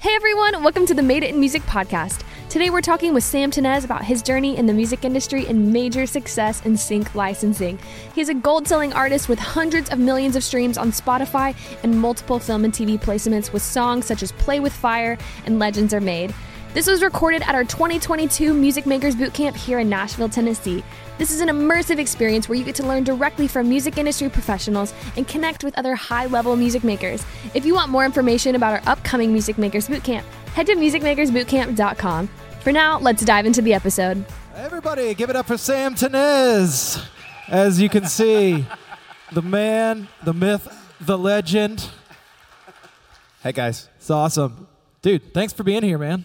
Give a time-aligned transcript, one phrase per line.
[0.00, 2.22] Hey everyone, welcome to the Made It in Music podcast.
[2.48, 6.06] Today we're talking with Sam Tinnesz about his journey in the music industry and major
[6.06, 7.80] success in sync licensing.
[8.14, 12.38] He's a gold selling artist with hundreds of millions of streams on Spotify and multiple
[12.38, 16.32] film and TV placements with songs such as Play with Fire and Legends Are Made.
[16.74, 20.84] This was recorded at our 2022 Music Makers Bootcamp here in Nashville, Tennessee.
[21.18, 24.94] This is an immersive experience where you get to learn directly from music industry professionals
[25.16, 27.26] and connect with other high level music makers.
[27.54, 30.22] If you want more information about our upcoming Music Makers Bootcamp,
[30.54, 32.28] head to musicmakersbootcamp.com.
[32.60, 34.24] For now, let's dive into the episode.
[34.54, 37.04] Everybody, give it up for Sam Tinnesz.
[37.48, 38.64] As you can see,
[39.32, 40.68] the man, the myth,
[41.00, 41.90] the legend.
[43.42, 43.88] Hey guys.
[43.96, 44.68] It's awesome.
[45.02, 46.24] Dude, thanks for being here, man.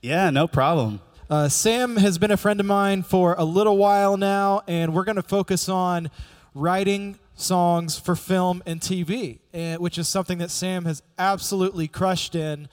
[0.00, 1.00] Yeah, no problem.
[1.30, 5.04] Uh, Sam has been a friend of mine for a little while now, and we're
[5.04, 6.10] going to focus on
[6.54, 12.34] writing songs for film and TV, and, which is something that Sam has absolutely crushed
[12.34, 12.68] in.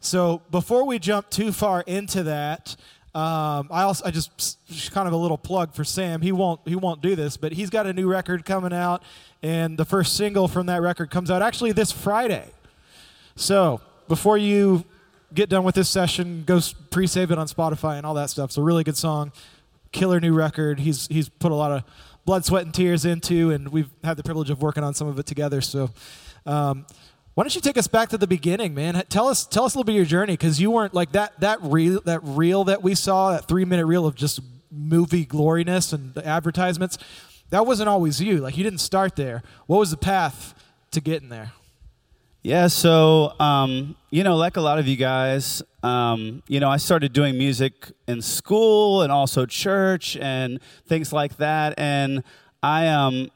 [0.00, 2.76] So before we jump too far into that,
[3.14, 6.22] um, I also I just kind of a little plug for Sam.
[6.22, 9.02] He won't he won't do this, but he's got a new record coming out,
[9.42, 12.48] and the first single from that record comes out actually this Friday.
[13.34, 14.84] So before you
[15.34, 18.50] get done with this session, go pre-save it on Spotify and all that stuff.
[18.50, 19.32] It's a really good song,
[19.92, 20.80] killer new record.
[20.80, 21.84] He's he's put a lot of
[22.24, 25.18] blood, sweat, and tears into, and we've had the privilege of working on some of
[25.18, 25.60] it together.
[25.60, 25.90] So.
[26.46, 26.86] Um,
[27.34, 29.00] why don't you take us back to the beginning, man?
[29.08, 31.38] Tell us, tell us a little bit of your journey, because you weren't like that.
[31.38, 34.40] That reel, that reel that we saw, that three-minute reel of just
[34.72, 36.98] movie gloriness and the advertisements.
[37.50, 38.38] That wasn't always you.
[38.38, 39.44] Like you didn't start there.
[39.66, 40.52] What was the path
[40.90, 41.52] to getting there?
[42.42, 46.76] Yeah, so um, you know, like a lot of you guys, um, you know, I
[46.76, 52.22] started doing music in school and also church and things like that, and
[52.62, 53.30] I um,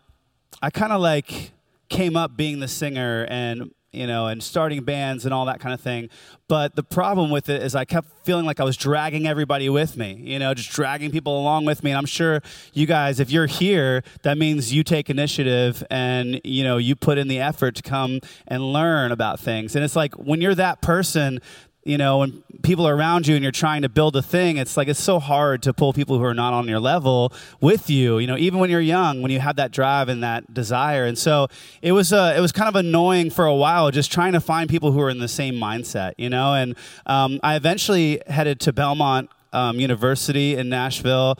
[0.63, 1.51] I kind of like
[1.89, 5.75] came up being the singer and you know, and starting bands and all that kind
[5.75, 6.09] of thing.
[6.49, 9.97] But the problem with it is I kept feeling like I was dragging everybody with
[9.97, 11.91] me, you know, just dragging people along with me.
[11.91, 12.41] And I'm sure
[12.73, 17.19] you guys, if you're here, that means you take initiative and, you know, you put
[17.19, 19.77] in the effort to come and learn about things.
[19.77, 21.41] And it's like when you're that person
[21.85, 24.77] you know, when people are around you and you're trying to build a thing, it's
[24.77, 28.19] like it's so hard to pull people who are not on your level with you.
[28.19, 31.05] You know, even when you're young, when you have that drive and that desire.
[31.05, 31.49] And so
[31.81, 34.71] it was uh, it was kind of annoying for a while, just trying to find
[34.71, 36.15] people who are in the same mindset.
[36.17, 36.77] You know, and
[37.07, 41.39] um, I eventually headed to Belmont um, University in Nashville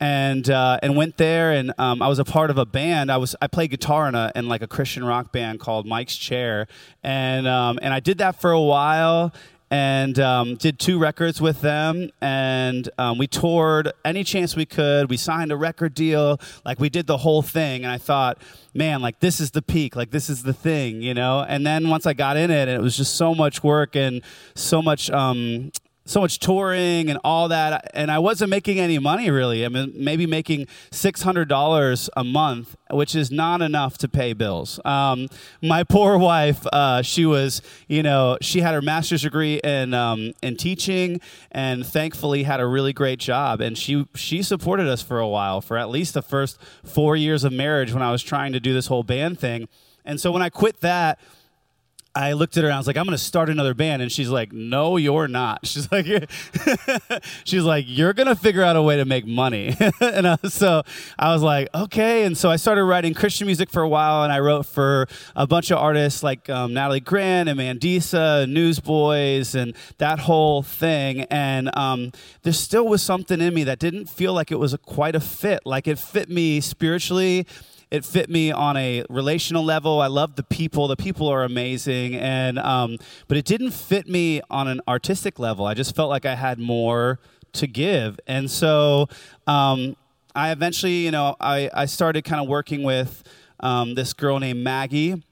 [0.00, 3.10] and uh, and went there and um, I was a part of a band.
[3.10, 6.66] I was I played guitar in a in like a Christian rock band called Mikeschair,
[7.02, 9.32] and um, and I did that for a while
[9.70, 15.10] and um, did two records with them and um, we toured any chance we could.
[15.10, 16.40] We signed a record deal.
[16.64, 18.38] Like we did the whole thing and i thought
[18.74, 19.96] man like this is the peak.
[19.96, 21.44] Like this is the thing you know?
[21.46, 24.22] And then once i got in it it was just so much work and
[24.54, 25.72] so much um,
[26.06, 29.64] so much touring and all that and i wasn't making any money really.
[29.64, 34.78] I mean maybe making $600 a month which is not enough to pay bills.
[34.84, 35.28] Um,
[35.60, 40.32] my poor wife uh, she was you know she had her master's degree in, um,
[40.42, 43.60] in teaching and thankfully had a really great job.
[43.60, 47.44] And she she supported us for a while for at least the first four years
[47.44, 49.68] of marriage when i was trying to do this whole band thing.
[50.04, 51.18] And so when i quit that
[52.16, 54.00] I looked at her and I was like, I'm going to start another band.
[54.00, 55.66] And she's like, No, you're not.
[55.66, 56.06] She's like,
[57.44, 59.76] She's like, You're going to figure out a way to make money.
[60.00, 60.82] and I, so
[61.18, 62.24] I was like, Okay.
[62.24, 65.06] And so I started writing Christian music for a while and I wrote for
[65.36, 71.22] a bunch of artists like um, Natalie Grant and Mandisa, Newsboys, and that whole thing.
[71.24, 72.12] And um,
[72.42, 75.20] there still was something in me that didn't feel like it was a, quite a
[75.20, 75.60] fit.
[75.66, 77.46] Like it fit me spiritually
[77.90, 80.00] it fit me on a relational level.
[80.00, 80.88] I love the people.
[80.88, 82.98] The people are amazing, and um,
[83.28, 85.66] but it didn't fit me on an artistic level.
[85.66, 87.20] I just felt like I had more
[87.52, 89.08] to give, and so
[89.46, 89.96] um,
[90.34, 93.22] I eventually, you know, I I started kind of working with
[93.60, 95.22] um, this girl named Maggie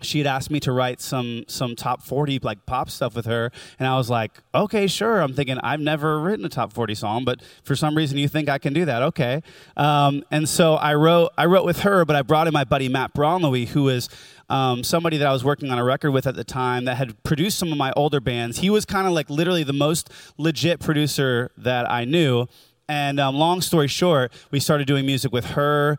[0.00, 3.50] she had asked me to write some some top 40 like pop stuff with her
[3.78, 7.24] and i was like okay sure i'm thinking i've never written a top 40 song
[7.24, 9.42] but for some reason you think i can do that okay
[9.76, 12.88] um, and so i wrote i wrote with her but i brought in my buddy
[12.88, 14.08] matt Bronleewe, who is
[14.48, 17.22] um, somebody that I was working on a record with at the time that had
[17.22, 18.58] produced some of my older bands.
[18.58, 22.46] He was kind of like literally the most legit producer that I knew.
[22.88, 25.96] And um, long story short, we started doing music with her,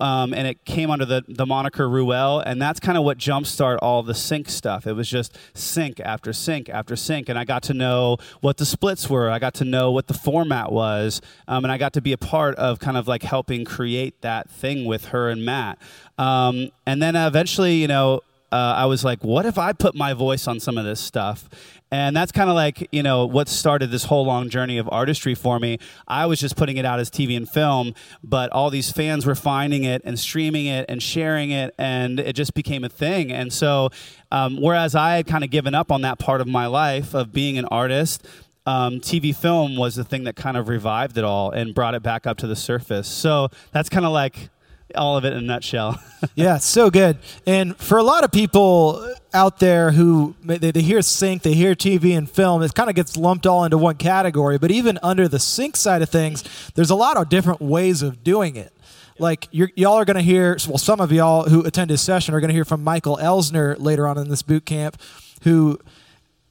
[0.00, 3.78] um, and it came under the, the moniker Ruelle, and that's kind of what jumpstart
[3.80, 4.84] all the sync stuff.
[4.84, 8.66] It was just sync after sync after sync, and I got to know what the
[8.66, 9.30] splits were.
[9.30, 12.18] I got to know what the format was, um, and I got to be a
[12.18, 15.78] part of kind of like helping create that thing with her and Matt.
[16.18, 18.22] Um, and then eventually, you know,
[18.54, 21.48] uh, I was like, what if I put my voice on some of this stuff?
[21.90, 25.34] And that's kind of like, you know, what started this whole long journey of artistry
[25.34, 25.78] for me.
[26.06, 29.34] I was just putting it out as TV and film, but all these fans were
[29.34, 33.32] finding it and streaming it and sharing it, and it just became a thing.
[33.32, 33.90] And so,
[34.30, 37.32] um, whereas I had kind of given up on that part of my life of
[37.32, 38.24] being an artist,
[38.66, 42.04] um, TV film was the thing that kind of revived it all and brought it
[42.04, 43.08] back up to the surface.
[43.08, 44.48] So that's kind of like
[44.96, 46.00] all of it in a nutshell.
[46.34, 47.18] yeah, so good.
[47.46, 51.74] And for a lot of people out there who they, they hear sync, they hear
[51.74, 54.58] TV and film, it kind of gets lumped all into one category.
[54.58, 56.44] But even under the sync side of things,
[56.74, 58.72] there's a lot of different ways of doing it.
[59.18, 62.34] Like you all are going to hear, well, some of y'all who attend his session
[62.34, 65.00] are going to hear from Michael Elsner later on in this boot camp,
[65.42, 65.78] who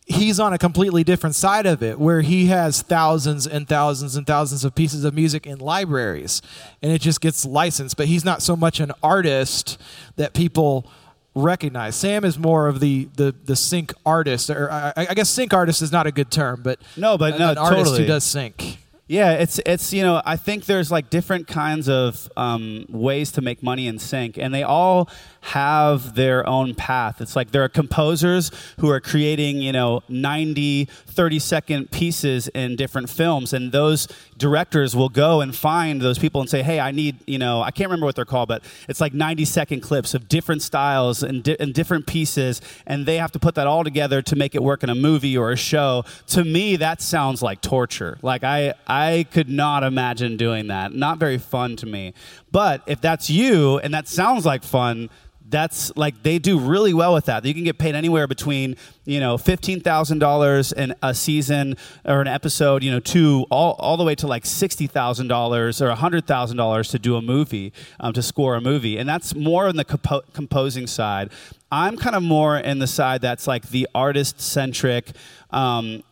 [0.05, 4.27] he's on a completely different side of it where he has thousands and thousands and
[4.27, 6.41] thousands of pieces of music in libraries
[6.81, 7.97] and it just gets licensed.
[7.97, 9.79] But he's not so much an artist
[10.15, 10.89] that people
[11.35, 11.95] recognize.
[11.95, 15.81] Sam is more of the the, the sync artist or I, I guess sync artist
[15.81, 18.01] is not a good term but no but an, no an artist totally.
[18.01, 18.79] who does sync.
[19.07, 23.41] Yeah, it's it's you know I think there's like different kinds of um, ways to
[23.41, 25.09] make money in sync, and they all
[25.43, 27.19] have their own path.
[27.19, 28.49] It's like there are composers
[28.79, 34.07] who are creating you know 90, 30 second pieces in different films, and those
[34.37, 37.71] directors will go and find those people and say, hey, I need you know I
[37.71, 41.43] can't remember what they're called, but it's like 90 second clips of different styles and,
[41.43, 44.63] di- and different pieces, and they have to put that all together to make it
[44.63, 46.05] work in a movie or a show.
[46.27, 48.17] To me, that sounds like torture.
[48.21, 50.93] Like I I could not imagine doing that.
[50.93, 52.13] Not very fun to me.
[52.51, 55.09] But if that's you and that sounds like fun,
[55.53, 57.45] that's like they do really well with that.
[57.45, 62.21] You can get paid anywhere between you know fifteen thousand dollars in a season or
[62.21, 65.91] an episode, you know, to all, all the way to like sixty thousand dollars or
[65.91, 69.67] hundred thousand dollars to do a movie, um, to score a movie, and that's more
[69.67, 71.29] on the compo- composing side.
[71.71, 75.11] I'm kind of more in the side that's like the artist centric.
[75.51, 76.03] Um,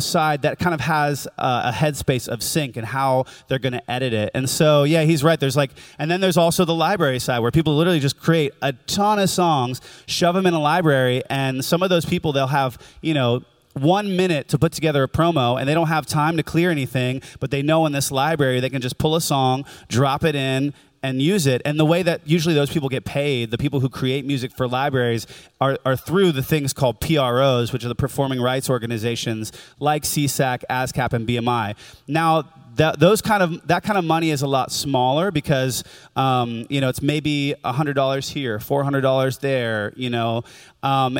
[0.00, 3.90] side that kind of has uh, a headspace of sync and how they're going to
[3.90, 4.30] edit it.
[4.34, 5.38] And so, yeah, he's right.
[5.38, 8.72] There's like, and then there's also the library side where people literally just create a
[8.72, 12.78] ton of songs, shove them in a library, and some of those people they'll have,
[13.00, 13.42] you know,
[13.74, 17.22] one minute to put together a promo and they don't have time to clear anything,
[17.38, 20.74] but they know in this library they can just pull a song, drop it in,
[21.02, 21.62] and use it.
[21.64, 24.68] And the way that usually those people get paid, the people who create music for
[24.68, 25.26] libraries,
[25.60, 30.62] are, are through the things called PROs, which are the performing rights organizations like SESAC,
[30.68, 31.76] ASCAP, and BMI.
[32.06, 32.44] Now,
[32.76, 35.82] that, those kind of that kind of money is a lot smaller because
[36.16, 40.44] um, you know it's maybe hundred dollars here, four hundred dollars there, you know,
[40.82, 41.18] um,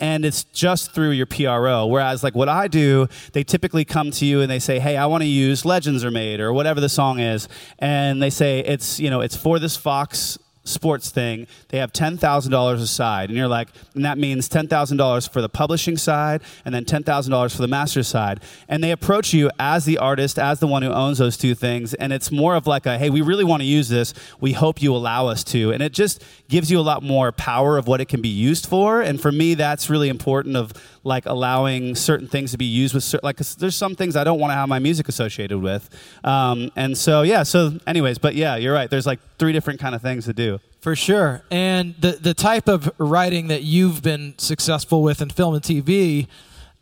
[0.00, 1.86] and it's just through your PRO.
[1.86, 5.06] Whereas, like what I do, they typically come to you and they say, "Hey, I
[5.06, 7.48] want to use Legends Are Made" or whatever the song is,
[7.78, 12.74] and they say it's you know it's for this Fox sports thing, they have $10,000
[12.74, 13.28] aside.
[13.28, 17.62] And you're like, and that means $10,000 for the publishing side and then $10,000 for
[17.62, 18.40] the master side.
[18.68, 21.94] And they approach you as the artist, as the one who owns those two things.
[21.94, 24.14] And it's more of like a, hey, we really want to use this.
[24.40, 25.72] We hope you allow us to.
[25.72, 28.66] And it just gives you a lot more power of what it can be used
[28.66, 29.00] for.
[29.00, 30.72] And for me, that's really important of
[31.04, 34.40] like allowing certain things to be used with certain, like there's some things I don't
[34.40, 35.88] want to have my music associated with.
[36.24, 38.90] Um, and so, yeah, so anyways, but yeah, you're right.
[38.90, 40.55] There's like three different kind of things to do.
[40.80, 41.42] For sure.
[41.50, 46.28] And the the type of writing that you've been successful with in film and TV,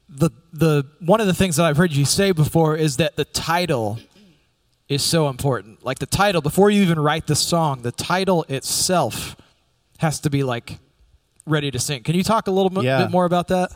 [0.08, 3.24] the the one of the things that I've heard you say before is that the
[3.24, 3.98] title
[4.88, 5.84] is so important.
[5.84, 9.36] Like the title before you even write the song, the title itself
[9.98, 10.78] has to be like
[11.46, 12.02] ready to sing.
[12.02, 13.02] Can you talk a little yeah.
[13.02, 13.72] bit more about that?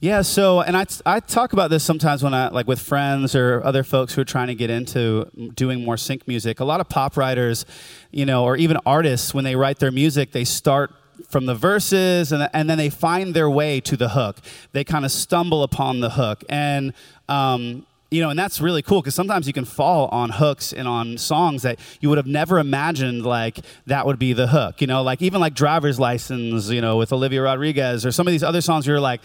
[0.00, 3.60] Yeah, so and I, I talk about this sometimes when I like with friends or
[3.64, 5.24] other folks who are trying to get into
[5.56, 6.60] doing more sync music.
[6.60, 7.66] A lot of pop writers,
[8.12, 10.92] you know, or even artists when they write their music, they start
[11.28, 14.36] from the verses and, and then they find their way to the hook.
[14.70, 16.92] They kind of stumble upon the hook and
[17.28, 20.88] um, you know, and that's really cool because sometimes you can fall on hooks and
[20.88, 24.80] on songs that you would have never imagined like that would be the hook.
[24.80, 28.30] You know, like even like Driver's License, you know, with Olivia Rodriguez or some of
[28.30, 29.20] these other songs you're like,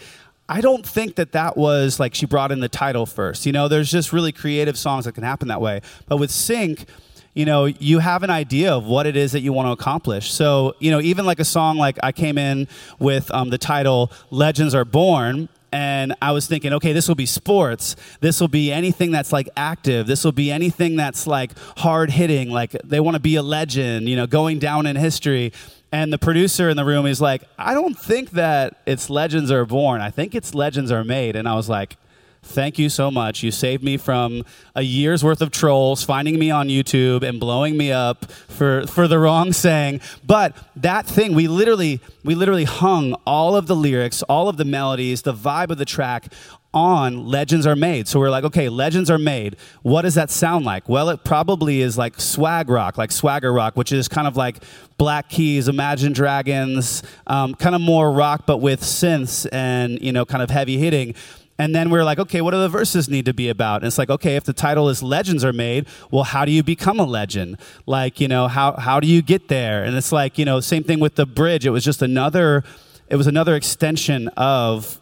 [0.48, 3.46] I don't think that that was like she brought in the title first.
[3.46, 5.80] You know, there's just really creative songs that can happen that way.
[6.06, 6.84] But with Sync,
[7.32, 10.30] you know, you have an idea of what it is that you want to accomplish.
[10.30, 14.12] So, you know, even like a song like I came in with um, the title
[14.30, 17.96] Legends Are Born, and I was thinking, okay, this will be sports.
[18.20, 20.06] This will be anything that's like active.
[20.06, 22.50] This will be anything that's like hard hitting.
[22.50, 25.52] Like they want to be a legend, you know, going down in history.
[25.94, 29.64] And the producer in the room is like, I don't think that it's legends are
[29.64, 30.00] born.
[30.00, 31.36] I think it's legends are made.
[31.36, 31.96] And I was like,
[32.44, 33.42] Thank you so much.
[33.42, 37.76] You saved me from a year's worth of trolls finding me on YouTube and blowing
[37.76, 40.00] me up for, for the wrong saying.
[40.24, 44.64] But that thing, we literally, we literally hung all of the lyrics, all of the
[44.64, 46.32] melodies, the vibe of the track
[46.74, 48.08] on Legends Are Made.
[48.08, 49.56] So we're like, okay, Legends Are Made.
[49.82, 50.88] What does that sound like?
[50.88, 54.62] Well, it probably is like swag rock, like swagger rock, which is kind of like
[54.98, 60.24] Black Keys, Imagine Dragons, um, kind of more rock, but with synths and, you know,
[60.24, 61.14] kind of heavy hitting.
[61.58, 63.82] And then we're like, okay, what do the verses need to be about?
[63.82, 66.62] And it's like, okay, if the title is Legends Are Made, well, how do you
[66.62, 67.58] become a legend?
[67.86, 69.84] Like, you know, how, how do you get there?
[69.84, 71.64] And it's like, you know, same thing with the bridge.
[71.64, 72.64] It was just another,
[73.08, 74.98] it was another extension of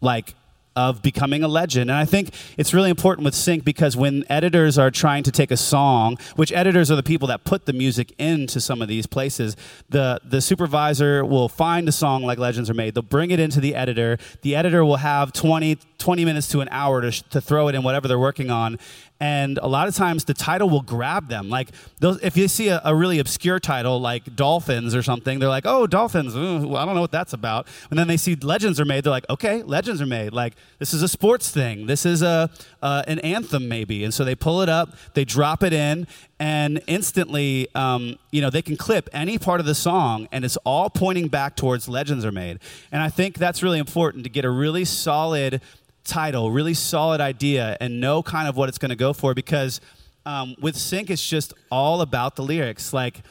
[0.00, 0.34] like
[0.78, 1.90] of becoming a legend.
[1.90, 5.50] And I think it's really important with sync because when editors are trying to take
[5.50, 9.04] a song, which editors are the people that put the music into some of these
[9.04, 9.56] places,
[9.88, 12.94] the the supervisor will find a song like Legends Are Made.
[12.94, 14.18] They'll bring it into the editor.
[14.42, 17.82] The editor will have 20, 20 minutes to an hour to, to throw it in
[17.82, 18.78] whatever they're working on
[19.20, 21.48] and a lot of times the title will grab them.
[21.48, 25.48] Like those, if you see a, a really obscure title like Dolphins or something, they're
[25.48, 26.36] like, "Oh, Dolphins!
[26.36, 29.04] Ooh, I don't know what that's about." And then they see Legends are made.
[29.04, 30.32] They're like, "Okay, Legends are made.
[30.32, 31.86] Like this is a sports thing.
[31.86, 35.62] This is a uh, an anthem maybe." And so they pull it up, they drop
[35.64, 36.06] it in,
[36.38, 40.56] and instantly, um, you know, they can clip any part of the song, and it's
[40.58, 42.60] all pointing back towards Legends are made.
[42.92, 45.60] And I think that's really important to get a really solid
[46.08, 49.80] title, really solid idea, and know kind of what it's going to go for because
[50.26, 52.92] um, with sync, it's just all about the lyrics.
[52.92, 53.22] Like,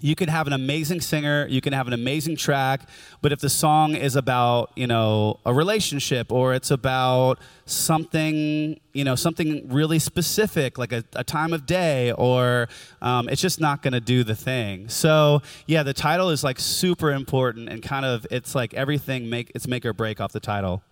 [0.00, 2.86] you can have an amazing singer, you can have an amazing track,
[3.22, 9.04] but if the song is about, you know, a relationship or it's about something, you
[9.04, 12.68] know, something really specific, like a, a time of day, or
[13.00, 14.88] um, it's just not going to do the thing.
[14.90, 19.50] So, yeah, the title is like super important and kind of, it's like everything make,
[19.54, 20.82] it's make or break off the title.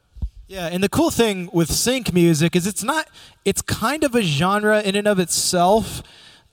[0.55, 3.09] Yeah, and the cool thing with sync music is it's not
[3.45, 6.01] it's kind of a genre in and of itself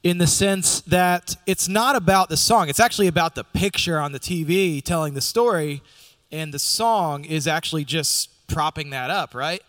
[0.02, 2.68] in the sense that it's not about the song.
[2.68, 5.84] It's actually about the picture on the TV telling the story
[6.32, 9.62] and the song is actually just propping that up, right?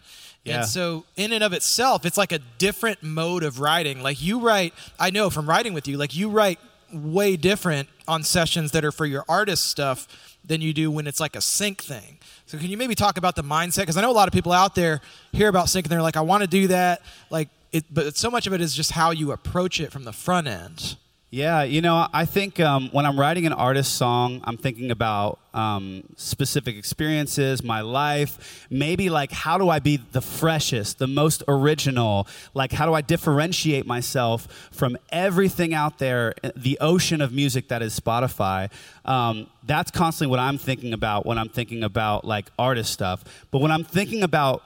[0.45, 0.61] Yeah.
[0.61, 4.03] And so in and of itself, it's like a different mode of writing.
[4.03, 6.59] Like you write, I know from writing with you, like you write
[6.91, 10.09] way different on sessions that are for your artist stuff
[10.45, 12.19] than you do when it's like a sync thing.
[12.47, 13.81] So can you maybe talk about the mindset?
[13.81, 15.01] Because I know a lot of people out there
[15.33, 17.03] hear about sync and they're like, I want to do that.
[17.31, 20.13] Like, it, but so much of it is just how you approach it from the
[20.13, 20.97] front end.
[21.35, 25.39] Yeah, you know, I think um, when I'm writing an artist song, I'm thinking about
[25.55, 31.43] um, specific experiences, my life, maybe like how do I be the freshest, the most
[31.49, 32.29] original?
[32.53, 37.81] Like, how do I differentiate myself from everything out there, the ocean of music that
[37.81, 38.71] is Spotify?
[39.07, 43.25] Um, that's constantly what I'm thinking about when I'm thinking about like artist stuff.
[43.51, 44.63] But when I'm thinking about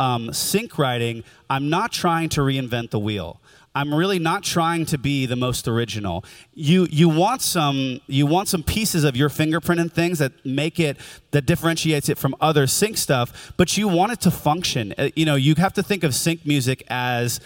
[0.00, 3.40] um, sync writing, I'm not trying to reinvent the wheel.
[3.78, 6.24] I'm really not trying to be the most original.
[6.52, 10.80] You you want some you want some pieces of your fingerprint and things that make
[10.80, 10.96] it
[11.30, 14.94] that differentiates it from other sync stuff, but you want it to function.
[14.98, 17.40] Uh, you know, you have to think of sync music as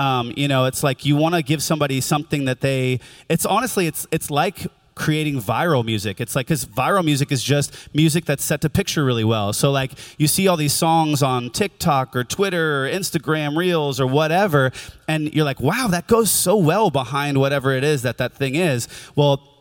[0.00, 2.98] um, you know, it's like you want to give somebody something that they.
[3.28, 4.66] It's honestly, it's it's like
[4.96, 6.20] creating viral music.
[6.20, 9.52] It's like, because viral music is just music that's set to picture really well.
[9.52, 14.06] So, like, you see all these songs on TikTok or Twitter or Instagram Reels or
[14.06, 14.72] whatever,
[15.06, 18.56] and you're like, wow, that goes so well behind whatever it is that that thing
[18.56, 18.88] is.
[19.14, 19.55] Well,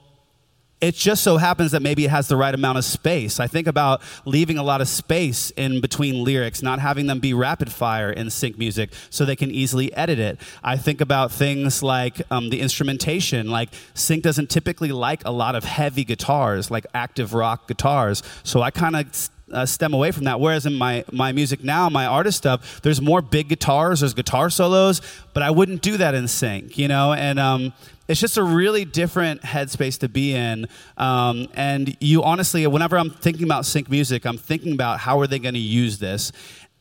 [0.85, 3.39] it just so happens that maybe it has the right amount of space.
[3.39, 7.33] I think about leaving a lot of space in between lyrics, not having them be
[7.33, 10.39] rapid fire in sync music so they can easily edit it.
[10.63, 13.49] I think about things like um, the instrumentation.
[13.49, 18.21] Like, sync doesn't typically like a lot of heavy guitars, like active rock guitars.
[18.43, 20.39] So I kind of uh, stem away from that.
[20.39, 24.51] Whereas in my, my music now, my artist stuff, there's more big guitars, there's guitar
[24.51, 25.01] solos,
[25.33, 27.13] but I wouldn't do that in sync, you know?
[27.13, 27.73] And um,
[28.07, 30.67] it's just a really different headspace to be in.
[30.97, 35.27] Um, and you honestly, whenever I'm thinking about sync music, I'm thinking about how are
[35.27, 36.31] they going to use this.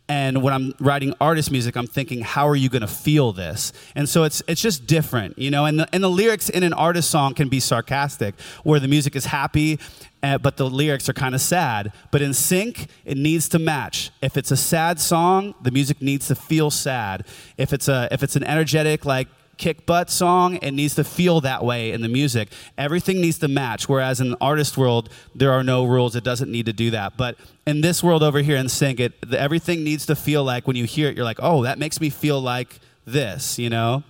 [0.06, 3.72] And when I'm writing artist music, I'm thinking, how are you going to feel this?
[3.94, 5.64] And so it's it's just different, you know.
[5.64, 9.16] And the, and the lyrics in an artist song can be sarcastic, where the music
[9.16, 9.80] is happy,
[10.22, 11.90] uh, but the lyrics are kind of sad.
[12.10, 14.10] But in sync, it needs to match.
[14.20, 17.24] If it's a sad song, the music needs to feel sad.
[17.56, 21.40] If it's a if it's an energetic like kick butt song, it needs to feel
[21.42, 22.48] that way in the music.
[22.76, 23.88] Everything needs to match.
[23.88, 26.16] Whereas in the artist world, there are no rules.
[26.16, 27.16] It doesn't need to do that.
[27.16, 30.76] But in this world over here in sync, it everything needs to feel like when
[30.76, 34.02] you hear it, you're like, oh, that makes me feel like this, you know?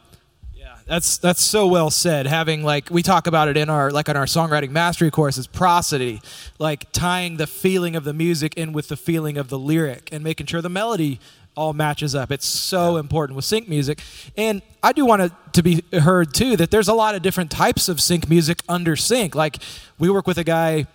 [0.54, 2.26] Yeah, That's that's so well said.
[2.26, 5.46] Having like we talk about it in our like on our songwriting mastery course is
[5.46, 6.20] prosody,
[6.58, 10.22] like tying the feeling of the music in with the feeling of the lyric and
[10.24, 11.20] making sure the melody
[11.56, 12.32] all matches up.
[12.32, 14.00] It's so important with sync music.
[14.36, 17.50] And I do want it to be heard too that there's a lot of different
[17.50, 19.34] types of sync music under sync.
[19.34, 19.58] Like
[19.98, 20.86] we work with a guy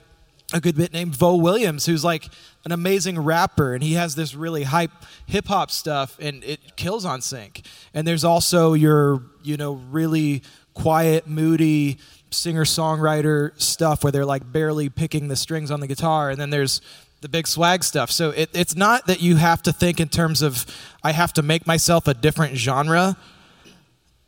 [0.51, 2.27] a good bit named Vo Williams, who's like
[2.65, 4.91] an amazing rapper, and he has this really hype
[5.27, 7.61] hip hop stuff, and it kills on sync.
[7.93, 10.41] And there's also your, you know, really
[10.73, 11.99] quiet, moody
[12.31, 16.49] singer songwriter stuff where they're like barely picking the strings on the guitar, and then
[16.49, 16.81] there's
[17.21, 18.11] the big swag stuff.
[18.11, 20.65] So it, it's not that you have to think in terms of
[21.03, 23.17] I have to make myself a different genre.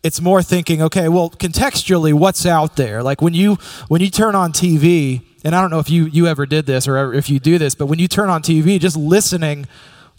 [0.04, 3.04] It's more thinking, okay, well, contextually, what's out there?
[3.04, 3.56] Like when you
[3.88, 6.88] when you turn on TV, and I don't know if you you ever did this
[6.88, 9.68] or if you do this, but when you turn on TV, just listening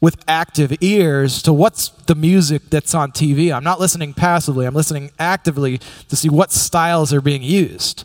[0.01, 3.55] with active ears to what's the music that's on TV.
[3.55, 4.67] I'm not listening passively.
[4.67, 8.05] I'm listening actively to see what styles are being used.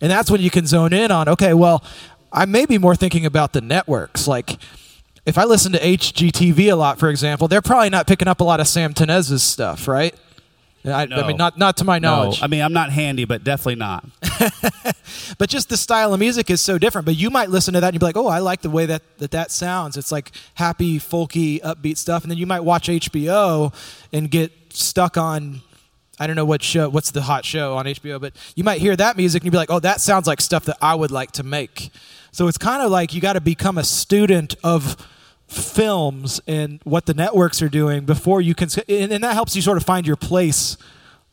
[0.00, 1.84] And that's when you can zone in on, okay, well,
[2.32, 4.26] I may be more thinking about the networks.
[4.26, 4.58] Like,
[5.26, 8.44] if I listen to HGTV a lot, for example, they're probably not picking up a
[8.44, 10.14] lot of Sam Tinnesz's stuff, right?
[10.84, 11.16] I, No.
[11.16, 12.40] I mean, not not to my knowledge.
[12.40, 14.04] No, I mean I'm not handy, but definitely not.
[15.38, 17.04] but just the style of music is so different.
[17.04, 18.86] But you might listen to that and you'd be like, oh, I like the way
[18.86, 19.96] that that, that sounds.
[19.96, 22.24] It's like happy, folky, upbeat stuff.
[22.24, 23.72] And then you might watch HBO
[24.12, 25.60] and get stuck on.
[26.18, 28.94] I don't know what show, what's the hot show on HBO, but you might hear
[28.94, 31.32] that music and you'd be like, oh, that sounds like stuff that I would like
[31.32, 31.90] to make.
[32.32, 34.96] So it's kind of like you got to become a student of
[35.46, 39.60] films and what the networks are doing before you can, and, and that helps you
[39.60, 40.78] sort of find your place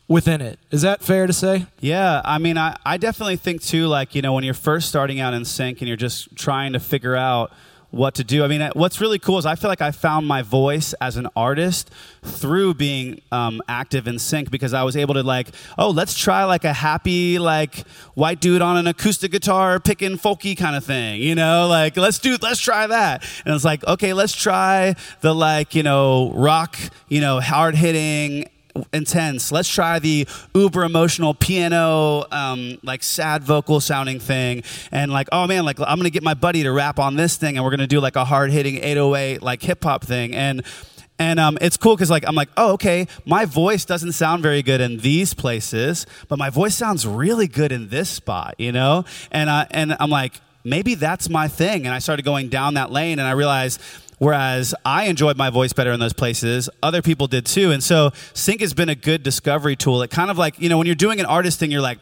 [0.09, 0.59] within it.
[0.71, 1.67] Is that fair to say?
[1.79, 5.21] Yeah, I mean, I, I definitely think too, like, you know, when you're first starting
[5.21, 7.53] out in sync and you're just trying to figure out
[7.91, 8.43] what to do.
[8.43, 11.27] I mean, what's really cool is I feel like I found my voice as an
[11.35, 11.89] artist
[12.23, 16.43] through being um, active in sync because I was able to, like, oh, let's try
[16.43, 21.21] like a happy, like, white dude on an acoustic guitar picking folky kind of thing,
[21.21, 21.67] you know?
[21.67, 23.23] Like, let's do, let's try that.
[23.45, 26.77] And it's like, okay, let's try the, like, you know, rock,
[27.07, 28.49] you know, hard hitting,
[28.93, 29.51] intense.
[29.51, 34.63] Let's try the uber emotional piano, um, like sad vocal sounding thing.
[34.91, 37.57] And like, oh man, like I'm gonna get my buddy to rap on this thing,
[37.57, 40.35] and we're gonna do like a hard hitting 808 like hip hop thing.
[40.35, 40.63] And
[41.17, 44.61] and um, it's cool because like I'm like, oh okay, my voice doesn't sound very
[44.61, 49.05] good in these places, but my voice sounds really good in this spot, you know.
[49.31, 51.85] And I and I'm like, maybe that's my thing.
[51.85, 53.81] And I started going down that lane, and I realized
[54.19, 57.71] Whereas I enjoyed my voice better in those places, other people did too.
[57.71, 60.01] And so Sync has been a good discovery tool.
[60.01, 61.99] It kind of like, you know, when you're doing an artist thing, you're like,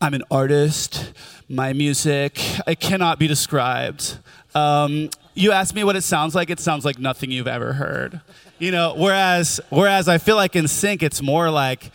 [0.00, 1.12] I'm an artist,
[1.48, 4.18] my music, it cannot be described.
[4.54, 8.20] Um, you ask me what it sounds like, it sounds like nothing you've ever heard.
[8.58, 11.90] You know, whereas whereas I feel like in Sync, it's more like,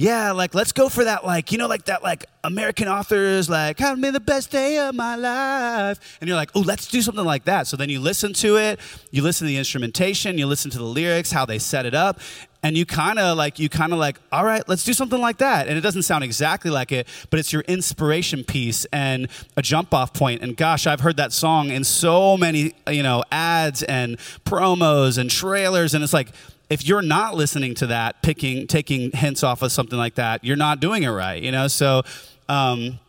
[0.00, 3.78] yeah, like let's go for that, like, you know, like that, like American authors, like,
[3.78, 6.16] having been the best day of my life.
[6.22, 7.66] And you're like, oh, let's do something like that.
[7.66, 10.84] So then you listen to it, you listen to the instrumentation, you listen to the
[10.84, 12.18] lyrics, how they set it up,
[12.62, 15.36] and you kind of like, you kind of like, all right, let's do something like
[15.36, 15.68] that.
[15.68, 19.92] And it doesn't sound exactly like it, but it's your inspiration piece and a jump
[19.92, 20.40] off point.
[20.40, 25.30] And gosh, I've heard that song in so many, you know, ads and promos and
[25.30, 25.92] trailers.
[25.92, 26.30] And it's like,
[26.70, 30.56] if you're not listening to that, picking, taking hints off of something like that, you're
[30.56, 31.68] not doing it right, you know?
[31.68, 32.02] So,
[32.48, 33.00] um,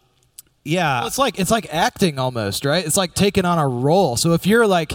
[0.64, 1.00] yeah.
[1.00, 2.86] Well, it's like it's like acting almost, right?
[2.86, 4.16] It's like taking on a role.
[4.16, 4.94] So if you're like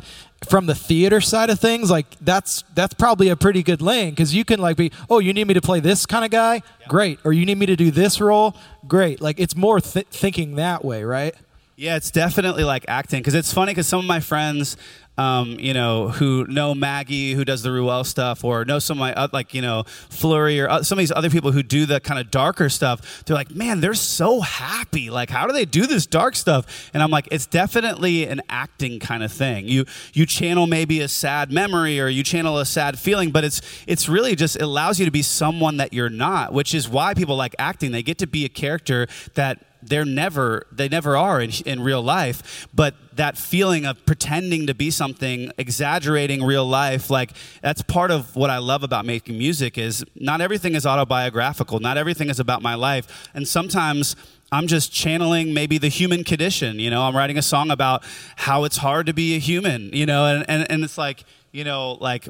[0.49, 4.33] from the theater side of things, like that's that's probably a pretty good lane because
[4.33, 7.19] you can like be, oh, you need me to play this kind of guy, great,
[7.25, 8.55] or you need me to do this role,
[8.87, 9.21] great.
[9.21, 11.35] Like it's more th- thinking that way, right?
[11.75, 14.77] Yeah, it's definitely like acting because it's funny because some of my friends,
[15.19, 19.01] um, you know, who know Maggie, who does the Ruelle stuff, or know some of
[19.01, 21.87] my uh, like you know Fleurie or uh, some of these other people who do
[21.87, 23.25] the kind of darker stuff.
[23.25, 25.11] They're like, man, they're so happy.
[25.11, 26.91] Like, how do they do this dark stuff?
[26.93, 29.67] And I'm like, it's definitely an acting kind of thing.
[29.69, 33.63] You you channel maybe a sad memory or you channel a sad feeling, but it's
[33.87, 37.15] it's really just it allows you to be someone that you're not, which is why
[37.15, 37.93] people like acting.
[37.93, 42.03] They get to be a character that they're never they never are in, in real
[42.03, 48.11] life but that feeling of pretending to be something exaggerating real life like that's part
[48.11, 52.41] of what i love about making music is not everything is autobiographical not everything is
[52.41, 54.17] about my life and sometimes
[54.53, 58.05] i'm just channeling maybe the human condition you know i'm writing a song about
[58.37, 61.65] how it's hard to be a human you know and, and, and it's like you
[61.65, 62.29] know like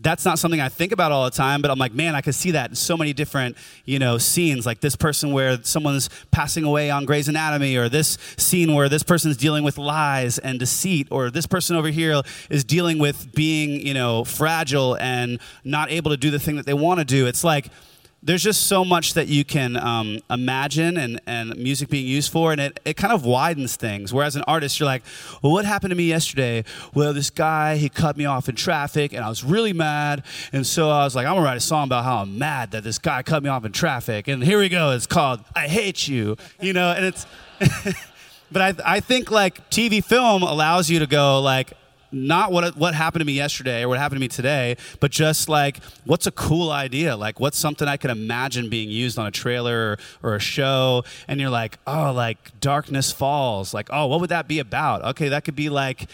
[0.00, 2.34] that's not something I think about all the time, but I'm like, man, I could
[2.34, 4.66] see that in so many different, you know, scenes.
[4.66, 9.02] Like this person where someone's passing away on Grey's Anatomy, or this scene where this
[9.02, 13.86] person's dealing with lies and deceit, or this person over here is dealing with being,
[13.86, 17.26] you know, fragile and not able to do the thing that they want to do.
[17.26, 17.70] It's like
[18.22, 22.50] there's just so much that you can um, imagine and, and music being used for,
[22.50, 24.12] and it, it kind of widens things.
[24.12, 25.02] Whereas an artist, you're like,
[25.42, 26.64] well, what happened to me yesterday?
[26.94, 30.24] Well, this guy, he cut me off in traffic, and I was really mad.
[30.52, 32.82] And so I was like, I'm gonna write a song about how I'm mad that
[32.82, 34.26] this guy cut me off in traffic.
[34.28, 34.90] And here we go.
[34.90, 37.26] It's called I Hate You, you know, and it's.
[38.50, 41.74] but I, I think like TV film allows you to go like
[42.16, 45.48] not what what happened to me yesterday or what happened to me today, but just
[45.48, 47.16] like what's a cool idea?
[47.16, 51.04] Like what's something I could imagine being used on a trailer or, or, a show?
[51.28, 53.74] And you're like, oh, like Darkness Falls.
[53.74, 55.04] Like, oh, what would that be about?
[55.04, 56.08] Okay, that could be like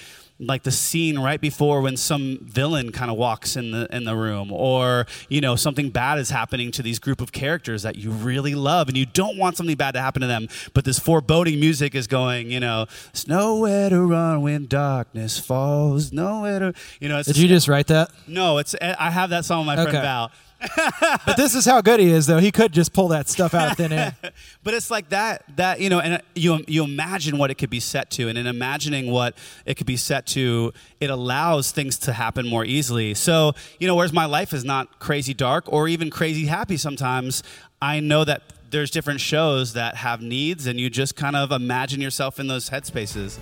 [0.46, 4.16] like the scene right before when some villain kind of walks in the in the
[4.16, 8.10] room or you know something bad is happening to these group of characters that you
[8.10, 11.60] really love and you don't want something bad to happen to them but this foreboding
[11.60, 17.08] music is going you know it's nowhere to run when darkness falls nowhere to you
[17.08, 19.90] know did you just write that no it's i have that song with my okay.
[19.90, 20.32] friend val
[21.26, 22.38] but this is how good he is, though.
[22.38, 24.14] He could just pull that stuff out thin air.
[24.62, 27.70] but it's like that, that you know, and uh, you you imagine what it could
[27.70, 31.98] be set to, and in imagining what it could be set to, it allows things
[31.98, 33.14] to happen more easily.
[33.14, 37.42] So you know, whereas my life is not crazy dark or even crazy happy sometimes,
[37.80, 42.00] I know that there's different shows that have needs, and you just kind of imagine
[42.00, 43.38] yourself in those headspaces.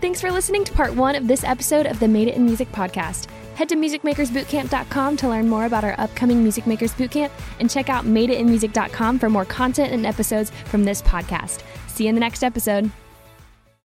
[0.00, 2.70] Thanks for listening to part one of this episode of the Made It in Music
[2.72, 3.28] podcast.
[3.54, 8.04] Head to musicmakersbootcamp.com to learn more about our upcoming Music Makers Bootcamp and check out
[8.04, 11.62] madeitinmusic.com for more content and episodes from this podcast.
[11.88, 12.90] See you in the next episode.